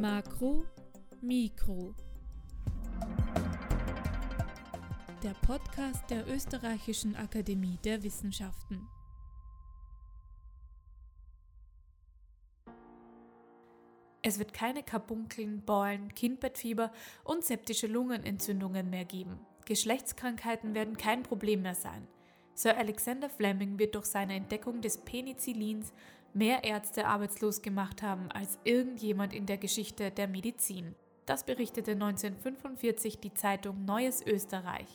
Makro, 0.00 0.64
Mikro. 1.20 1.94
Der 5.22 5.34
Podcast 5.46 6.10
der 6.10 6.26
Österreichischen 6.26 7.14
Akademie 7.14 7.78
der 7.84 8.02
Wissenschaften. 8.02 8.88
Es 14.22 14.38
wird 14.38 14.52
keine 14.52 14.82
Karbunkeln, 14.82 15.64
Beulen, 15.64 16.14
Kindbettfieber 16.14 16.92
und 17.24 17.44
septische 17.44 17.86
Lungenentzündungen 17.86 18.90
mehr 18.90 19.04
geben. 19.04 19.38
Geschlechtskrankheiten 19.66 20.74
werden 20.74 20.96
kein 20.96 21.22
Problem 21.22 21.62
mehr 21.62 21.74
sein. 21.74 22.06
Sir 22.54 22.76
Alexander 22.76 23.30
Fleming 23.30 23.78
wird 23.78 23.94
durch 23.94 24.06
seine 24.06 24.34
Entdeckung 24.34 24.80
des 24.80 24.98
Penicillins 24.98 25.92
mehr 26.34 26.64
Ärzte 26.64 27.06
arbeitslos 27.06 27.62
gemacht 27.62 28.02
haben 28.02 28.30
als 28.30 28.58
irgendjemand 28.64 29.32
in 29.32 29.46
der 29.46 29.58
Geschichte 29.58 30.10
der 30.10 30.28
Medizin. 30.28 30.94
Das 31.26 31.44
berichtete 31.44 31.92
1945 31.92 33.20
die 33.20 33.34
Zeitung 33.34 33.84
Neues 33.84 34.26
Österreich. 34.26 34.88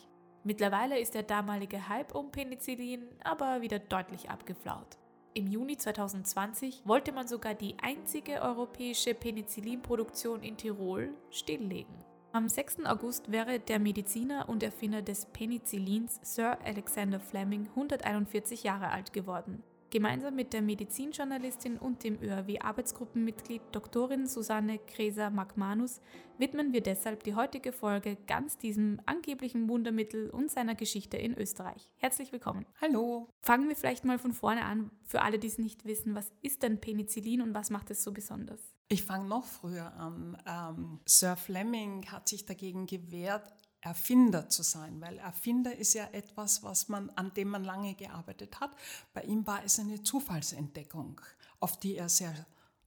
Mittlerweile 0.44 1.00
ist 1.00 1.14
der 1.14 1.24
damalige 1.24 1.90
Hype 1.90 2.16
um 2.16 2.32
Penicillin 2.32 3.04
aber 3.24 3.62
wieder 3.62 3.80
deutlich 3.80 4.30
abgeflaut. 4.30 4.98
Im 5.34 5.48
Juni 5.48 5.78
2020 5.78 6.82
wollte 6.86 7.12
man 7.12 7.28
sogar 7.28 7.54
die 7.54 7.76
einzige 7.82 8.42
europäische 8.42 9.14
Penicillinproduktion 9.14 10.42
in 10.42 10.58
Tirol 10.58 11.14
stilllegen. 11.30 11.94
Am 12.34 12.50
6. 12.50 12.86
August 12.86 13.32
wäre 13.32 13.60
der 13.60 13.80
Mediziner 13.80 14.50
und 14.50 14.62
Erfinder 14.62 15.02
des 15.02 15.26
Penicillins 15.28 16.20
Sir 16.22 16.58
Alexander 16.64 17.20
Fleming 17.20 17.68
141 17.70 18.64
Jahre 18.64 18.90
alt 18.90 19.14
geworden. 19.14 19.64
Gemeinsam 19.90 20.36
mit 20.36 20.52
der 20.52 20.62
Medizinjournalistin 20.62 21.78
und 21.78 22.04
dem 22.04 22.22
ÖAW-Arbeitsgruppenmitglied 22.22 23.62
Doktorin 23.72 24.28
Susanne 24.28 24.80
Kreser-Magmanus 24.80 26.02
widmen 26.38 26.74
wir 26.74 26.82
deshalb 26.82 27.24
die 27.24 27.36
heutige 27.36 27.72
Folge 27.72 28.18
ganz 28.28 28.58
diesem 28.58 29.00
angeblichen 29.06 29.70
Wundermittel 29.70 30.30
und 30.30 30.52
seiner 30.52 30.76
Geschichte 30.76 31.16
in 31.16 31.38
Österreich. 31.38 31.90
Herzlich 31.96 32.34
willkommen. 32.34 32.66
Hallo. 32.82 33.30
Fangen 33.42 33.70
wir 33.70 33.78
vielleicht 33.78 34.04
mal 34.04 34.20
von 34.20 34.34
vorne 34.34 34.66
an, 34.66 34.92
für 35.06 35.22
alle, 35.22 35.40
die 35.40 35.48
es 35.48 35.58
nicht 35.58 35.86
wissen. 35.86 36.16
Was 36.16 36.34
ist 36.42 36.64
denn 36.64 36.82
Penicillin 36.82 37.42
und 37.42 37.54
was 37.54 37.70
macht 37.70 37.90
es 37.90 38.04
so 38.04 38.12
besonders? 38.12 38.77
Ich 38.90 39.04
fange 39.04 39.28
noch 39.28 39.46
früher 39.46 39.94
an. 39.96 40.38
Ähm, 40.46 41.00
Sir 41.06 41.36
Fleming 41.36 42.10
hat 42.10 42.30
sich 42.30 42.46
dagegen 42.46 42.86
gewehrt, 42.88 43.54
Erfinder 43.82 44.50
zu 44.50 44.64
sein, 44.64 45.02
weil 45.02 45.18
Erfinder 45.18 45.76
ist 45.76 45.94
ja 45.94 46.06
etwas, 46.12 46.64
was 46.64 46.88
man, 46.88 47.10
an 47.12 47.34
dem 47.34 47.50
man 47.50 47.64
lange 47.64 47.96
gearbeitet 47.96 48.60
hat. 48.60 48.72
Bei 49.14 49.22
ihm 49.24 49.46
war 49.46 49.64
es 49.64 49.80
eine 49.80 50.02
Zufallsentdeckung, 50.02 51.22
auf 51.60 51.78
die 51.80 51.96
er 51.96 52.10
sehr 52.10 52.34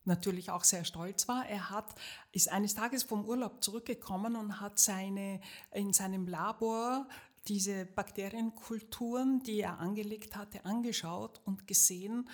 natürlich 0.04 0.50
auch 0.50 0.64
sehr 0.64 0.84
stolz 0.84 1.28
war. 1.28 1.46
Er 1.46 1.70
hat, 1.70 1.94
ist 2.32 2.50
eines 2.50 2.74
Tages 2.74 3.02
vom 3.02 3.26
Urlaub 3.26 3.62
zurückgekommen 3.62 4.34
und 4.34 4.60
hat 4.60 4.78
seine, 4.78 5.40
in 5.72 5.92
seinem 5.92 6.26
Labor 6.26 7.06
diese 7.48 7.86
Bakterienkulturen, 7.86 9.42
die 9.42 9.60
er 9.60 9.78
angelegt 9.78 10.36
hatte, 10.36 10.64
angeschaut 10.64 11.40
und 11.44 11.66
gesehen, 11.66 12.28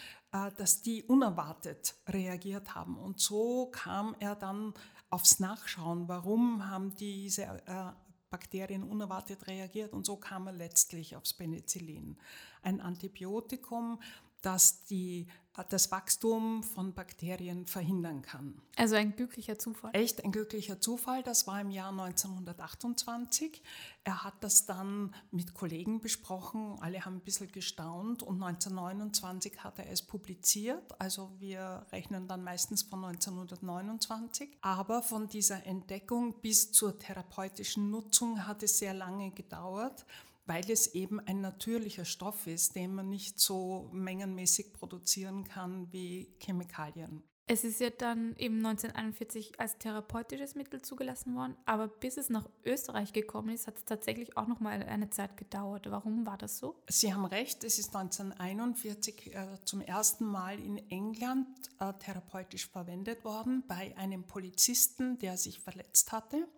dass 0.56 0.82
die 0.82 1.02
unerwartet 1.04 1.94
reagiert 2.08 2.74
haben. 2.74 2.96
Und 2.98 3.20
so 3.20 3.66
kam 3.66 4.14
er 4.18 4.34
dann 4.34 4.74
aufs 5.10 5.40
Nachschauen, 5.40 6.08
warum 6.08 6.68
haben 6.68 6.94
diese 6.96 7.42
äh, 7.42 7.92
Bakterien 8.30 8.82
unerwartet 8.82 9.46
reagiert 9.46 9.92
und 9.92 10.04
so 10.04 10.16
kam 10.16 10.48
er 10.48 10.52
letztlich 10.52 11.16
aufs 11.16 11.32
Penicillin. 11.32 12.18
Ein 12.62 12.80
Antibiotikum, 12.80 14.00
das 14.42 14.84
die, 14.84 15.26
das 15.70 15.90
Wachstum 15.90 16.62
von 16.62 16.92
Bakterien 16.92 17.66
verhindern 17.66 18.22
kann. 18.22 18.60
Also 18.76 18.96
ein 18.96 19.16
glücklicher 19.16 19.58
Zufall. 19.58 19.90
Echt 19.94 20.22
ein 20.24 20.32
glücklicher 20.32 20.80
Zufall. 20.80 21.22
Das 21.22 21.46
war 21.46 21.60
im 21.60 21.70
Jahr 21.70 21.90
1928. 21.90 23.62
Er 24.04 24.22
hat 24.22 24.34
das 24.40 24.66
dann 24.66 25.14
mit 25.30 25.54
Kollegen 25.54 26.00
besprochen. 26.00 26.76
Alle 26.80 27.04
haben 27.04 27.16
ein 27.16 27.20
bisschen 27.20 27.50
gestaunt 27.50 28.22
und 28.22 28.42
1929 28.42 29.64
hat 29.64 29.78
er 29.78 29.90
es 29.90 30.02
publiziert. 30.02 31.00
Also 31.00 31.30
wir 31.38 31.86
rechnen 31.90 32.28
dann 32.28 32.44
meistens 32.44 32.82
von 32.82 33.04
1929. 33.04 34.50
Aber 34.60 35.02
von 35.02 35.28
dieser 35.28 35.64
Entdeckung 35.64 36.40
bis 36.40 36.70
zur 36.72 36.98
therapeutischen 36.98 37.90
Nutzung 37.90 38.46
hat 38.46 38.62
es 38.62 38.78
sehr 38.78 38.94
lange 38.94 39.30
gedauert 39.30 40.04
weil 40.46 40.70
es 40.70 40.94
eben 40.94 41.20
ein 41.20 41.40
natürlicher 41.40 42.04
Stoff 42.04 42.46
ist, 42.46 42.76
den 42.76 42.94
man 42.94 43.08
nicht 43.08 43.38
so 43.40 43.90
mengenmäßig 43.92 44.72
produzieren 44.72 45.44
kann 45.44 45.92
wie 45.92 46.34
Chemikalien. 46.40 47.22
Es 47.48 47.62
ist 47.62 47.78
ja 47.78 47.90
dann 47.90 48.34
eben 48.38 48.56
1941 48.56 49.60
als 49.60 49.78
therapeutisches 49.78 50.56
Mittel 50.56 50.82
zugelassen 50.82 51.36
worden, 51.36 51.56
aber 51.64 51.86
bis 51.86 52.16
es 52.16 52.28
nach 52.28 52.48
Österreich 52.64 53.12
gekommen 53.12 53.50
ist, 53.50 53.68
hat 53.68 53.76
es 53.78 53.84
tatsächlich 53.84 54.36
auch 54.36 54.48
noch 54.48 54.58
mal 54.58 54.82
eine 54.82 55.10
Zeit 55.10 55.36
gedauert. 55.36 55.88
Warum 55.88 56.26
war 56.26 56.36
das 56.38 56.58
so? 56.58 56.82
Sie 56.88 57.14
haben 57.14 57.24
recht, 57.24 57.62
es 57.62 57.78
ist 57.78 57.94
1941 57.94 59.32
äh, 59.32 59.46
zum 59.64 59.80
ersten 59.80 60.24
Mal 60.24 60.58
in 60.58 60.78
England 60.90 61.46
äh, 61.78 61.92
therapeutisch 61.92 62.66
verwendet 62.66 63.24
worden 63.24 63.62
bei 63.68 63.96
einem 63.96 64.24
Polizisten, 64.24 65.16
der 65.20 65.36
sich 65.36 65.60
verletzt 65.60 66.10
hatte. 66.10 66.48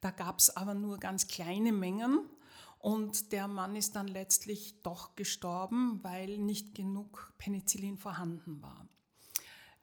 Da 0.00 0.12
gab 0.12 0.38
es 0.38 0.56
aber 0.56 0.72
nur 0.72 0.98
ganz 0.98 1.28
kleine 1.28 1.72
Mengen 1.72 2.20
und 2.86 3.32
der 3.32 3.48
Mann 3.48 3.74
ist 3.74 3.96
dann 3.96 4.06
letztlich 4.06 4.80
doch 4.84 5.16
gestorben, 5.16 5.98
weil 6.04 6.38
nicht 6.38 6.72
genug 6.72 7.32
Penicillin 7.36 7.98
vorhanden 7.98 8.62
war. 8.62 8.86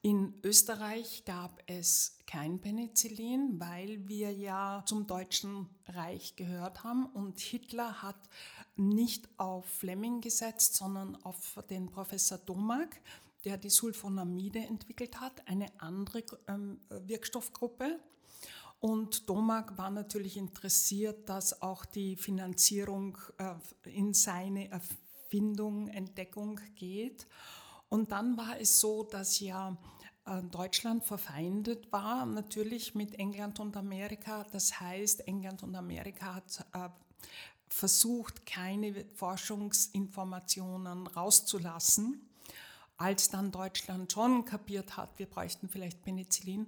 In 0.01 0.33
Österreich 0.41 1.25
gab 1.25 1.61
es 1.67 2.17
kein 2.27 2.61
Penicillin, 2.61 3.59
weil 3.59 4.07
wir 4.07 4.31
ja 4.31 4.83
zum 4.85 5.05
Deutschen 5.05 5.67
Reich 5.85 6.37
gehört 6.37 6.85
haben 6.85 7.05
und 7.07 7.41
Hitler 7.41 8.01
hat 8.01 8.29
nicht 8.77 9.27
auf 9.35 9.65
Fleming 9.65 10.21
gesetzt, 10.21 10.77
sondern 10.77 11.17
auf 11.25 11.61
den 11.69 11.89
Professor 11.91 12.37
Domak, 12.37 13.01
der 13.43 13.57
die 13.57 13.69
Sulfonamide 13.69 14.59
entwickelt 14.59 15.19
hat, 15.19 15.45
eine 15.49 15.67
andere 15.77 16.23
ähm, 16.47 16.79
Wirkstoffgruppe. 16.89 17.99
Und 18.83 19.29
Domak 19.29 19.77
war 19.77 19.89
natürlich 19.89 20.35
interessiert, 20.35 21.29
dass 21.29 21.61
auch 21.61 21.85
die 21.85 22.17
Finanzierung 22.17 23.17
äh, 23.38 23.53
in 23.89 24.13
seine 24.13 24.69
Erfindung, 24.69 25.88
Entdeckung 25.88 26.59
geht. 26.75 27.25
Und 27.88 28.11
dann 28.11 28.35
war 28.35 28.59
es 28.59 28.81
so, 28.81 29.03
dass 29.03 29.39
ja 29.39 29.77
äh, 30.25 30.41
Deutschland 30.51 31.05
verfeindet 31.05 31.94
war, 31.94 32.25
natürlich 32.25 32.94
mit 32.94 33.17
England 33.17 33.61
und 33.61 33.77
Amerika. 33.77 34.45
Das 34.51 34.81
heißt, 34.81 35.29
England 35.29 35.63
und 35.63 35.75
Amerika 35.75 36.35
hat 36.35 36.65
äh, 36.73 36.89
versucht, 37.69 38.45
keine 38.45 39.05
Forschungsinformationen 39.13 41.07
rauszulassen. 41.07 42.29
Als 42.97 43.29
dann 43.29 43.50
Deutschland 43.50 44.11
schon 44.11 44.44
kapiert 44.44 44.97
hat, 44.97 45.17
wir 45.19 45.27
bräuchten 45.27 45.69
vielleicht 45.69 46.03
Penicillin, 46.03 46.67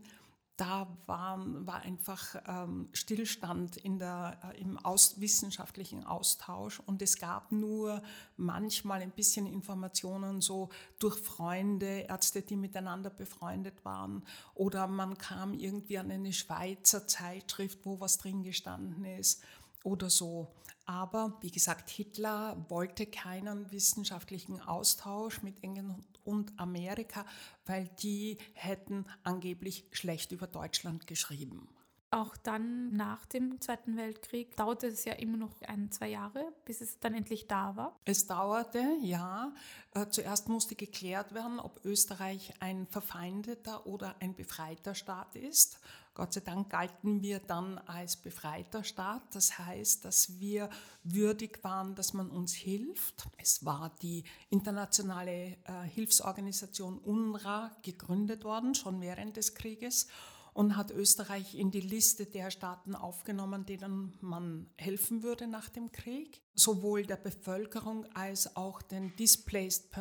da 0.58 0.88
war, 1.06 1.44
war 1.66 1.82
einfach 1.82 2.36
ähm, 2.48 2.88
Stillstand 2.94 3.78
in 3.78 4.00
der, 4.00 4.40
äh, 4.44 4.62
im 4.62 4.78
aus, 4.78 5.20
wissenschaftlichen 5.20 6.06
Austausch 6.06 6.80
und 6.80 7.02
es 7.02 7.18
gab 7.18 7.52
nur 7.52 8.02
manchmal 8.38 9.02
ein 9.02 9.12
bisschen 9.12 9.48
Informationen 9.48 10.40
so 10.40 10.70
durch 11.00 11.18
Freunde, 11.18 12.06
Ärzte, 12.08 12.42
die 12.42 12.56
miteinander 12.56 13.10
befreundet 13.10 13.84
waren 13.84 14.24
oder 14.54 14.88
man 14.88 15.18
kam 15.18 15.54
irgendwie 15.54 15.98
an 15.98 16.10
eine 16.12 16.32
Schweizer 16.32 17.06
Zeitschrift, 17.06 17.80
wo 17.84 18.00
was 18.00 18.18
drin 18.18 18.44
gestanden 18.44 19.04
ist 19.04 19.44
oder 19.84 20.10
so. 20.10 20.54
Aber 20.86 21.38
wie 21.42 21.52
gesagt, 21.52 21.90
Hitler 21.90 22.66
wollte 22.70 23.08
keinen 23.08 23.72
wissenschaftlichen 23.72 24.62
Austausch 24.62 25.42
mit 25.42 25.64
England 25.64 26.15
und 26.26 26.54
Amerika, 26.60 27.26
weil 27.66 27.90
die 28.02 28.38
hätten 28.54 29.06
angeblich 29.24 29.86
schlecht 29.92 30.32
über 30.32 30.48
Deutschland 30.48 31.08
geschrieben. 31.08 31.70
Auch 32.12 32.38
dann 32.38 32.96
nach 32.96 33.26
dem 33.26 33.60
Zweiten 33.60 33.98
Weltkrieg 33.98 34.56
dauerte 34.56 34.88
es 34.88 35.04
ja 35.04 35.14
immer 35.14 35.36
noch 35.36 35.62
ein, 35.64 35.92
zwei 35.92 36.08
Jahre, 36.08 36.54
bis 36.64 36.80
es 36.80 36.98
dann 37.00 37.14
endlich 37.14 37.48
da 37.48 37.76
war. 37.76 38.00
Es 38.06 38.26
dauerte, 38.26 38.82
ja. 39.02 39.54
Äh, 39.94 40.08
zuerst 40.08 40.48
musste 40.48 40.76
geklärt 40.76 41.34
werden, 41.34 41.60
ob 41.60 41.84
Österreich 41.84 42.54
ein 42.62 42.88
verfeindeter 42.88 43.86
oder 43.86 44.16
ein 44.22 44.34
befreiter 44.34 44.96
Staat 44.96 45.36
ist. 45.36 45.80
Gott 46.16 46.32
sei 46.32 46.40
Dank 46.40 46.70
galten 46.70 47.22
wir 47.22 47.40
dann 47.40 47.78
als 47.78 48.16
befreiter 48.16 48.86
Staat. 48.86 49.36
Das 49.36 49.60
heißt, 49.60 50.06
dass 50.06 50.40
wir 50.40 50.70
würdig 51.04 51.62
waren, 51.62 51.94
dass 51.94 52.14
man 52.14 52.32
uns 52.32 52.54
hilft. 52.54 53.28
Es 53.38 53.66
war 53.66 53.94
die 54.02 54.24
internationale 54.50 55.58
äh, 55.66 55.84
Hilfsorganisation 55.94 57.00
UNRWA 57.00 57.76
gegründet 57.84 58.46
worden, 58.46 58.76
schon 58.76 59.02
während 59.02 59.36
des 59.36 59.56
Krieges. 59.56 60.08
und 60.54 60.78
hat 60.78 60.90
Österreich 60.90 61.56
in 61.56 61.70
die 61.70 61.82
Liste 61.82 62.26
der 62.26 62.50
Staaten 62.50 62.96
aufgenommen, 62.96 63.66
denen 63.66 64.14
man 64.22 64.68
helfen 64.78 65.22
würde 65.22 65.48
nach 65.48 65.68
dem 65.68 65.92
Krieg. 65.92 66.42
Sowohl 66.54 67.06
der 67.06 67.18
Bevölkerung 67.18 68.06
als 68.14 68.56
auch 68.56 68.82
den 68.82 69.14
Displaced 69.18 69.92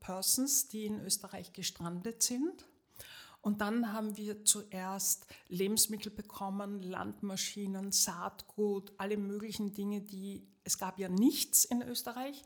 Persons, 0.00 0.68
die 0.68 0.86
in 0.86 1.00
Österreich 1.00 1.52
gestrandet 1.52 2.22
sind. 2.22 2.64
Und 3.42 3.62
dann 3.62 3.92
haben 3.92 4.16
wir 4.16 4.44
zuerst 4.44 5.26
Lebensmittel 5.48 6.12
bekommen, 6.12 6.82
Landmaschinen, 6.82 7.90
Saatgut, 7.90 8.92
alle 8.98 9.16
möglichen 9.16 9.72
Dinge, 9.72 10.02
die 10.02 10.46
es 10.64 10.78
gab 10.78 10.98
ja 10.98 11.08
nichts 11.08 11.64
in 11.64 11.82
Österreich. 11.82 12.42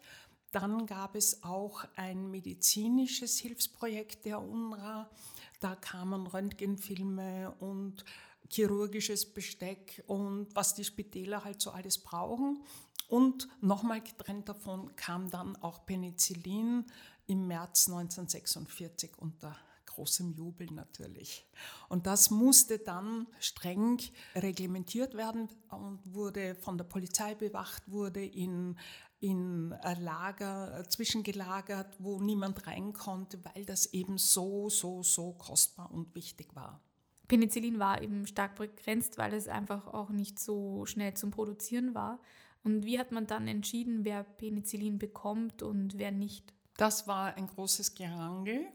Dann 0.52 0.86
gab 0.86 1.16
es 1.16 1.42
auch 1.42 1.84
ein 1.96 2.30
medizinisches 2.30 3.38
Hilfsprojekt 3.38 4.24
der 4.24 4.40
UNRWA. 4.40 5.10
Da 5.58 5.74
kamen 5.74 6.28
Röntgenfilme 6.28 7.54
und 7.58 8.04
chirurgisches 8.48 9.34
Besteck 9.34 10.04
und 10.06 10.54
was 10.54 10.74
die 10.74 10.84
Spitäler 10.84 11.42
halt 11.42 11.60
so 11.60 11.70
alles 11.70 11.98
brauchen. 11.98 12.62
Und 13.08 13.48
nochmal 13.60 14.00
getrennt 14.00 14.48
davon 14.48 14.94
kam 14.96 15.28
dann 15.30 15.56
auch 15.56 15.84
Penicillin 15.86 16.86
im 17.26 17.46
März 17.48 17.88
1946 17.88 19.18
unter 19.18 19.56
großem 19.94 20.32
Jubel 20.32 20.66
natürlich. 20.72 21.46
Und 21.88 22.06
das 22.06 22.30
musste 22.30 22.78
dann 22.78 23.26
streng 23.38 24.00
reglementiert 24.34 25.14
werden 25.14 25.48
und 25.70 26.00
wurde 26.04 26.54
von 26.56 26.76
der 26.76 26.84
Polizei 26.84 27.34
bewacht, 27.34 27.82
wurde 27.90 28.24
in, 28.24 28.76
in 29.20 29.74
Lager 30.00 30.84
zwischengelagert, 30.88 31.96
wo 31.98 32.20
niemand 32.20 32.66
rein 32.66 32.92
konnte, 32.92 33.38
weil 33.44 33.64
das 33.64 33.92
eben 33.92 34.18
so, 34.18 34.68
so, 34.68 35.02
so 35.02 35.32
kostbar 35.32 35.90
und 35.90 36.14
wichtig 36.14 36.54
war. 36.54 36.80
Penicillin 37.28 37.78
war 37.78 38.02
eben 38.02 38.26
stark 38.26 38.56
begrenzt, 38.56 39.16
weil 39.16 39.32
es 39.32 39.48
einfach 39.48 39.86
auch 39.86 40.10
nicht 40.10 40.38
so 40.38 40.84
schnell 40.86 41.14
zum 41.14 41.30
Produzieren 41.30 41.94
war. 41.94 42.20
Und 42.64 42.84
wie 42.84 42.98
hat 42.98 43.12
man 43.12 43.26
dann 43.26 43.48
entschieden, 43.48 44.04
wer 44.04 44.24
Penicillin 44.24 44.98
bekommt 44.98 45.62
und 45.62 45.98
wer 45.98 46.12
nicht? 46.12 46.52
Das 46.76 47.06
war 47.06 47.34
ein 47.34 47.46
großes 47.46 47.94
Gerangel 47.94 48.66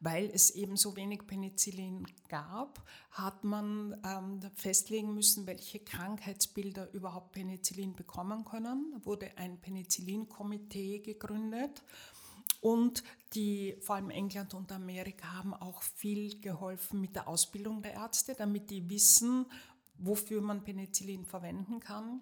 weil 0.00 0.30
es 0.32 0.50
eben 0.50 0.76
so 0.76 0.96
wenig 0.96 1.26
Penicillin 1.26 2.06
gab, 2.28 2.84
hat 3.10 3.44
man 3.44 3.96
ähm, 4.04 4.40
festlegen 4.54 5.14
müssen, 5.14 5.46
welche 5.46 5.80
Krankheitsbilder 5.80 6.92
überhaupt 6.92 7.32
Penicillin 7.32 7.94
bekommen 7.94 8.44
können. 8.44 8.92
Da 8.92 9.06
wurde 9.06 9.36
ein 9.36 9.60
Penicillin-Komitee 9.60 10.98
gegründet. 11.00 11.82
Und 12.60 13.04
die, 13.34 13.76
vor 13.80 13.96
allem 13.96 14.08
England 14.08 14.54
und 14.54 14.72
Amerika, 14.72 15.34
haben 15.34 15.52
auch 15.52 15.82
viel 15.82 16.40
geholfen 16.40 16.98
mit 17.00 17.14
der 17.14 17.28
Ausbildung 17.28 17.82
der 17.82 17.92
Ärzte, 17.92 18.34
damit 18.34 18.70
die 18.70 18.88
wissen, 18.88 19.44
wofür 19.98 20.40
man 20.40 20.64
Penicillin 20.64 21.24
verwenden 21.24 21.80
kann. 21.80 22.20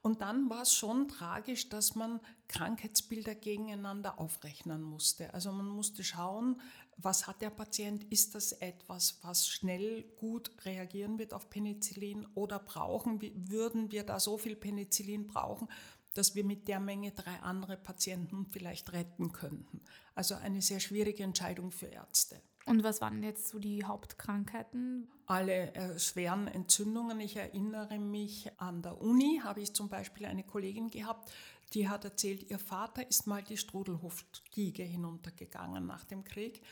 Und 0.00 0.20
dann 0.20 0.48
war 0.48 0.62
es 0.62 0.72
schon 0.72 1.08
tragisch, 1.08 1.68
dass 1.68 1.94
man 1.94 2.20
Krankheitsbilder 2.46 3.34
gegeneinander 3.34 4.18
aufrechnen 4.20 4.82
musste. 4.82 5.34
Also 5.34 5.50
man 5.52 5.66
musste 5.66 6.04
schauen, 6.04 6.60
was 6.96 7.26
hat 7.26 7.42
der 7.42 7.50
Patient? 7.50 8.04
Ist 8.04 8.34
das 8.34 8.52
etwas, 8.52 9.18
was 9.22 9.48
schnell 9.48 10.04
gut 10.16 10.50
reagieren 10.64 11.18
wird 11.18 11.32
auf 11.32 11.50
Penicillin 11.50 12.26
oder 12.34 12.58
brauchen 12.58 13.20
würden 13.50 13.92
wir 13.92 14.04
da 14.04 14.18
so 14.18 14.38
viel 14.38 14.56
Penicillin 14.56 15.26
brauchen, 15.26 15.68
dass 16.14 16.34
wir 16.34 16.44
mit 16.44 16.66
der 16.66 16.80
Menge 16.80 17.12
drei 17.12 17.36
andere 17.40 17.76
Patienten 17.76 18.46
vielleicht 18.46 18.92
retten 18.92 19.32
könnten? 19.32 19.80
Also 20.14 20.34
eine 20.34 20.62
sehr 20.62 20.80
schwierige 20.80 21.22
Entscheidung 21.22 21.70
für 21.70 21.86
Ärzte. 21.86 22.40
Und 22.68 22.84
was 22.84 23.00
waren 23.00 23.22
jetzt 23.22 23.48
so 23.48 23.58
die 23.58 23.84
Hauptkrankheiten? 23.84 25.08
Alle 25.26 25.74
äh, 25.74 25.98
schweren 25.98 26.48
Entzündungen. 26.48 27.18
Ich 27.20 27.36
erinnere 27.36 27.98
mich 27.98 28.50
an 28.58 28.82
der 28.82 29.00
Uni, 29.00 29.40
habe 29.42 29.60
ich 29.60 29.74
zum 29.74 29.88
Beispiel 29.88 30.26
eine 30.26 30.44
Kollegin 30.44 30.90
gehabt, 30.90 31.30
die 31.74 31.88
hat 31.88 32.04
erzählt, 32.04 32.50
ihr 32.50 32.58
Vater 32.58 33.08
ist 33.08 33.26
mal 33.26 33.42
die 33.42 33.56
Strudelhofstiege 33.56 34.82
hinuntergegangen 34.82 35.86
nach 35.86 36.04
dem 36.04 36.24
Krieg. 36.24 36.62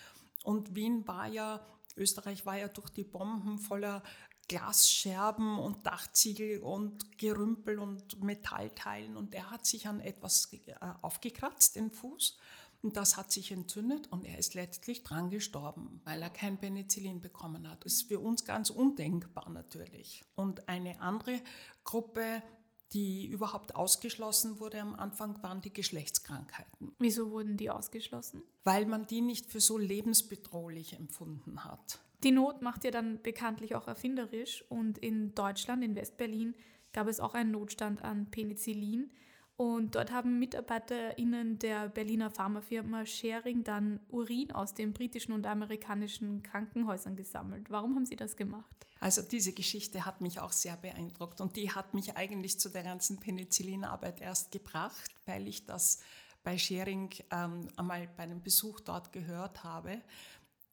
Und 0.43 0.75
Wien 0.75 1.06
war 1.06 1.26
ja, 1.26 1.66
Österreich 1.96 2.46
war 2.46 2.56
ja 2.56 2.69
durch 2.69 2.90
die 2.90 3.04
Bomben 3.04 3.58
voller 3.58 4.02
Glasscherben 4.49 5.58
und 5.58 5.84
Dachziegel 5.87 6.60
und 6.60 7.19
Gerümpel 7.19 7.78
und 7.78 8.22
Metallteilen 8.22 9.16
und 9.16 9.34
er 9.34 9.50
hat 9.50 9.66
sich 9.66 9.88
an 9.88 10.00
etwas 10.00 10.52
äh, 10.52 10.75
aufgekratzt, 11.02 11.75
den 11.75 11.90
Fuß. 11.90 12.38
Und 12.87 12.97
das 12.97 13.17
hat 13.17 13.33
sich 13.33 13.50
entzündet 13.50 14.06
und 14.12 14.25
er 14.25 14.38
ist 14.38 14.55
letztlich 14.55 15.03
dran 15.03 15.29
gestorben, 15.29 16.00
weil 16.05 16.23
er 16.23 16.31
kein 16.31 16.56
Penicillin 16.56 17.21
bekommen 17.21 17.69
hat. 17.69 17.85
Das 17.85 17.94
ist 17.94 18.03
für 18.06 18.21
uns 18.21 18.44
ganz 18.44 18.71
undenkbar 18.71 19.50
natürlich. 19.50 20.25
Und 20.37 20.69
eine 20.69 21.00
andere 21.00 21.41
Gruppe, 21.83 22.44
die 22.93 23.27
überhaupt 23.27 23.75
ausgeschlossen 23.75 24.61
wurde 24.61 24.81
am 24.81 24.94
Anfang, 24.94 25.43
waren 25.43 25.62
die 25.62 25.73
Geschlechtskrankheiten. 25.73 26.93
Wieso 27.00 27.33
wurden 27.33 27.56
die 27.56 27.71
ausgeschlossen? 27.71 28.44
Weil 28.62 28.87
man 28.87 29.09
die 29.09 29.21
nicht 29.21 29.47
für 29.47 29.61
so 29.61 29.79
lebensbedrohlich 29.79 30.93
empfunden 30.93 31.65
hat. 31.65 31.99
Die 32.23 32.31
Not 32.31 32.62
macht 32.62 32.85
ja 32.85 32.93
dann 32.93 33.21
bekanntlich 33.21 33.75
auch 33.75 33.88
erfinderisch 33.88 34.65
und 34.69 34.97
in 34.99 35.35
Deutschland, 35.35 35.83
in 35.83 35.97
Westberlin, 35.97 36.55
gab 36.93 37.09
es 37.09 37.19
auch 37.19 37.35
einen 37.35 37.50
Notstand 37.50 38.03
an 38.03 38.31
Penicillin. 38.31 39.11
Und 39.56 39.94
dort 39.94 40.12
haben 40.12 40.38
MitarbeiterInnen 40.38 41.58
der 41.58 41.88
Berliner 41.88 42.31
Pharmafirma 42.31 43.06
Schering 43.06 43.64
dann 43.64 44.00
Urin 44.11 44.53
aus 44.53 44.75
den 44.75 44.93
britischen 44.93 45.32
und 45.32 45.47
amerikanischen 45.47 46.43
Krankenhäusern 46.43 47.17
gesammelt. 47.17 47.70
Warum 47.70 47.94
haben 47.94 48.05
Sie 48.05 48.17
das 48.17 48.37
gemacht? 48.37 48.87
Also 49.00 49.23
diese 49.23 49.53
Geschichte 49.53 50.05
hat 50.05 50.20
mich 50.20 50.41
auch 50.41 50.53
sehr 50.53 50.76
beeindruckt 50.76 51.41
und 51.41 51.56
die 51.56 51.70
hat 51.70 51.94
mich 51.94 52.17
eigentlich 52.17 52.61
zu 52.61 52.69
der 52.69 52.82
ganzen 52.82 53.19
Penicillinarbeit 53.19 54.20
erst 54.20 54.53
gebracht, 54.53 55.11
weil 55.25 55.49
ich 55.49 55.64
das 55.64 56.00
bei 56.44 56.59
Schering 56.59 57.11
ähm, 57.31 57.69
einmal 57.76 58.09
bei 58.17 58.23
einem 58.23 58.43
Besuch 58.43 58.81
dort 58.81 59.12
gehört 59.12 59.64
habe. 59.64 60.00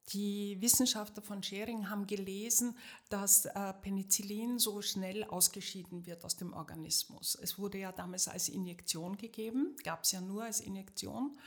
Die 0.10 0.60
Wissenschaftler 0.60 1.24
von 1.24 1.42
Schering 1.42 1.90
haben 1.90 2.08
gelesen, 2.08 2.78
dass 3.10 3.46
äh, 3.46 3.74
Penicillin 3.82 4.60
so 4.60 4.82
schnell 4.82 5.24
ausgeschieden 5.24 6.06
wird 6.06 6.26
aus 6.26 6.36
dem 6.36 6.54
Organismus. 6.54 7.38
Es 7.42 7.58
wurde 7.58 7.78
ja 7.78 7.92
damals 7.92 8.28
als 8.28 8.50
Injektion 8.50 9.18
gegeben, 9.18 9.76
gab 9.84 10.04
es 10.04 10.12
ja 10.12 10.20
nur 10.20 10.44
als 10.44 10.60
Injektion 10.60 11.38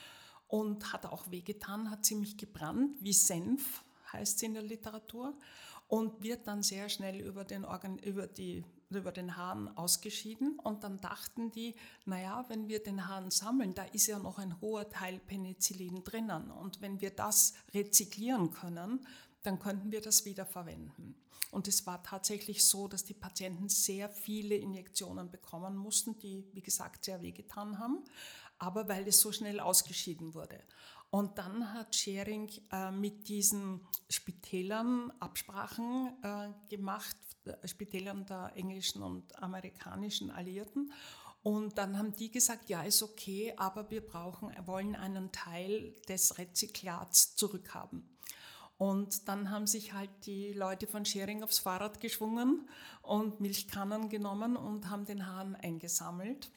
und 0.49 0.93
hat 0.93 1.05
auch 1.07 1.31
wehgetan, 1.31 1.91
hat 1.91 2.05
ziemlich 2.05 2.39
gebrannt, 2.39 2.97
wie 3.01 3.13
Senf 3.13 3.83
heißt 4.13 4.37
es 4.37 4.43
in 4.43 4.55
der 4.55 4.63
Literatur 4.63 5.37
und 5.89 6.23
wird 6.23 6.47
dann 6.47 6.63
sehr 6.63 6.89
schnell 6.89 7.21
über 7.21 7.45
den, 7.45 7.65
Organ 7.65 7.99
über 7.99 8.27
die 8.27 8.65
über 8.91 9.11
den 9.11 9.37
Hahn 9.37 9.77
ausgeschieden 9.77 10.59
und 10.61 10.85
dann 10.85 11.01
dachten 11.01 11.51
die, 11.51 11.75
naja, 12.05 12.45
wenn 12.49 12.69
wir 12.69 12.83
den 12.83 13.09
Hahn 13.09 13.31
sammeln, 13.31 13.75
da 13.75 13.83
ist 13.85 14.07
ja 14.07 14.19
noch 14.19 14.39
ein 14.39 14.61
hoher 14.61 14.89
Teil 14.89 15.19
Penicillin 15.19 16.05
drinnen 16.05 16.51
und 16.51 16.81
wenn 16.81 17.01
wir 17.01 17.11
das 17.11 17.55
rezyklieren 17.75 18.53
können, 18.53 19.05
dann 19.43 19.59
könnten 19.59 19.91
wir 19.91 20.01
das 20.01 20.25
wiederverwenden. 20.25 21.17
Und 21.51 21.69
es 21.69 21.87
war 21.87 22.03
tatsächlich 22.03 22.65
so, 22.65 22.89
dass 22.89 23.05
die 23.05 23.15
Patienten 23.15 23.69
sehr 23.69 24.09
viele 24.09 24.57
Injektionen 24.57 25.31
bekommen 25.31 25.77
mussten, 25.77 26.19
die, 26.19 26.45
wie 26.53 26.63
gesagt, 26.63 27.05
sehr 27.05 27.23
wehgetan 27.23 27.79
haben, 27.79 28.05
aber 28.59 28.89
weil 28.89 29.07
es 29.07 29.21
so 29.21 29.33
schnell 29.33 29.61
ausgeschieden 29.61 30.35
wurde. 30.35 30.61
Und 31.17 31.39
dann 31.39 31.73
hat 31.73 31.97
Schering 31.97 32.51
äh, 32.71 32.91
mit 32.91 33.27
diesen 33.29 33.81
Spitälern 34.11 35.11
Absprachen 35.19 36.13
äh, 36.23 36.51
gemacht, 36.69 37.17
äh, 37.47 37.67
Spitälern 37.67 38.27
der 38.27 38.53
englischen 38.55 39.03
und 39.03 39.43
amerikanischen 39.43 40.31
Alliierten. 40.31 40.93
Und 41.43 41.79
dann 41.79 41.97
haben 41.97 42.15
die 42.15 42.31
gesagt, 42.31 42.69
ja, 42.69 42.83
ist 42.83 43.03
okay, 43.03 43.55
aber 43.57 43.91
wir 43.91 44.07
brauchen, 44.07 44.55
wollen 44.67 44.95
einen 44.95 45.33
Teil 45.33 45.95
des 46.07 46.37
Rezyklats 46.37 47.35
zurückhaben. 47.35 48.07
Und 48.77 49.27
dann 49.27 49.49
haben 49.51 49.67
sich 49.67 49.95
halt 49.95 50.11
die 50.27 50.53
Leute 50.53 50.87
von 50.87 51.07
Schering 51.07 51.43
aufs 51.43 51.61
Fahrrad 51.61 51.99
geschwungen 51.99 52.69
und 53.01 53.41
Milchkannen 53.41 54.11
genommen 54.11 54.55
und 54.55 54.91
haben 54.91 55.07
den 55.07 55.27
Hahn 55.27 55.57
eingesammelt 55.57 56.51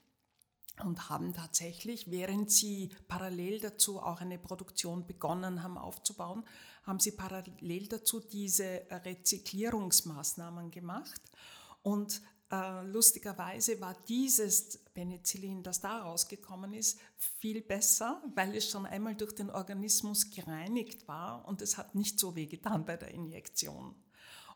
und 0.82 1.10
haben 1.10 1.34
tatsächlich, 1.34 2.10
während 2.12 2.52
sie 2.52 2.90
parallel 3.08 3.60
dazu 3.60 4.00
auch 4.00 4.22
eine 4.22 4.38
Produktion 4.38 5.06
begonnen 5.06 5.64
haben 5.64 5.78
aufzubauen, 5.78 6.44
haben 6.84 7.00
sie 7.00 7.12
parallel 7.12 7.88
dazu 7.88 8.20
diese 8.20 8.82
Rezyklierungsmaßnahmen 8.90 10.72
gemacht. 10.72 11.22
Und 11.82 12.22
äh, 12.52 12.84
lustigerweise 12.86 13.80
war 13.80 13.96
dieses 14.08 14.80
Penicillin, 14.94 15.62
das 15.62 15.82
da 15.82 16.02
rausgekommen 16.02 16.74
ist, 16.74 17.00
viel 17.18 17.62
besser, 17.62 18.22
weil 18.34 18.56
es 18.56 18.70
schon 18.70 18.86
einmal 18.86 19.16
durch 19.16 19.34
den 19.34 19.52
Organismus 19.52 20.32
gereinigt 20.32 21.08
war 21.08 21.48
und 21.48 21.62
es 21.62 21.78
hat 21.78 21.94
nicht 21.94 22.20
so 22.20 22.36
weh 22.36 22.48
getan 22.48 22.86
bei 22.86 22.98
der 22.98 23.12
Injektion. 23.12 23.96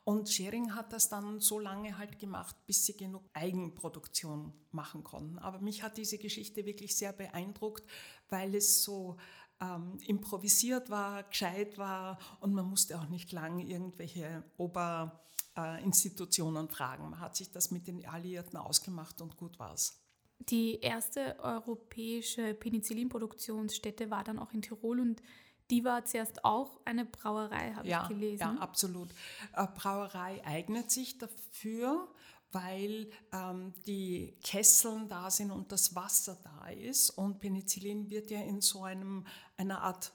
Und 0.06 0.30
Schering 0.30 0.76
hat 0.76 0.92
das 0.92 1.08
dann 1.08 1.40
so 1.40 1.60
lange 1.60 1.98
halt 1.98 2.20
gemacht, 2.20 2.58
bis 2.66 2.86
sie 2.86 2.98
genug 2.98 3.24
Eigenproduktion 3.34 4.52
machen 4.72 5.02
konnten. 5.04 5.40
Aber 5.40 5.60
mich 5.60 5.82
hat 5.82 5.96
diese 5.98 6.18
Geschichte 6.18 6.66
wirklich 6.66 6.98
sehr 6.98 7.14
beeindruckt, 7.14 7.86
weil 8.30 8.54
es 8.54 8.84
so 8.84 9.16
ähm, 9.62 9.98
improvisiert 10.06 10.90
war, 10.90 11.24
gescheit 11.24 11.78
war 11.78 12.20
und 12.42 12.54
man 12.54 12.70
musste 12.70 13.00
auch 13.00 13.08
nicht 13.08 13.32
lang 13.32 13.60
irgendwelche 13.60 14.44
Oberinstitutionen 14.58 16.68
fragen. 16.68 17.10
Man 17.10 17.22
hat 17.22 17.38
sich 17.38 17.52
das 17.52 17.72
mit 17.72 17.88
den 17.88 18.06
Alliierten 18.06 18.58
ausgemacht 18.58 19.22
und 19.22 19.38
gut 19.38 19.58
war's. 19.58 20.02
Die 20.50 20.82
erste 20.82 21.40
europäische 21.40 22.54
Penicillinproduktionsstätte 22.54 24.12
war 24.12 24.26
dann 24.26 24.40
auch 24.40 24.52
in 24.52 24.62
Tirol 24.62 25.00
und 25.00 25.22
die 25.70 25.84
war 25.84 26.06
zuerst 26.06 26.44
auch 26.44 26.80
eine 26.86 27.06
Brauerei, 27.06 27.74
habe 27.74 27.88
ja, 27.88 28.04
ich 28.04 28.10
gelesen. 28.10 28.42
Ja, 28.42 28.58
absolut. 28.60 29.10
Eine 29.54 29.68
Brauerei 29.68 30.46
eignet 30.46 30.92
sich 30.92 31.18
dafür, 31.18 32.08
weil 32.52 33.10
ähm, 33.32 33.74
die 33.88 34.38
Kesseln 34.44 35.10
da 35.10 35.32
sind 35.32 35.52
und 35.52 35.72
das 35.72 35.96
Wasser 35.96 36.38
da 36.44 36.70
ist. 36.70 37.10
Und 37.12 37.40
Penicillin 37.40 38.10
wird 38.10 38.30
ja 38.32 38.42
in 38.42 38.62
so 38.62 38.84
einem, 38.84 39.26
einer 39.58 39.82
Art 39.82 40.14